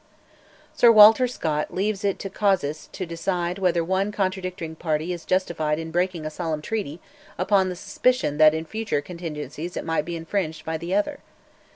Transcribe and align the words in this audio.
Sir 0.73 0.91
Walter 0.91 1.27
Scott 1.27 1.75
"leaves 1.75 2.03
it 2.03 2.17
to 2.17 2.29
casuists 2.31 2.89
to 2.91 3.05
decide 3.05 3.59
whether 3.59 3.83
one 3.83 4.11
contracting 4.11 4.75
party 4.75 5.13
is 5.13 5.25
justified 5.25 5.77
in 5.77 5.91
breaking 5.91 6.25
a 6.25 6.31
solemn 6.31 6.63
treaty 6.63 6.99
upon 7.37 7.69
the 7.69 7.75
suspicion 7.75 8.37
that 8.39 8.55
in 8.55 8.65
future 8.65 9.01
contingencies 9.03 9.77
it 9.77 9.85
might 9.85 10.05
be 10.05 10.15
infringed 10.15 10.65
by 10.65 10.75
the 10.79 10.95
other." 10.95 11.19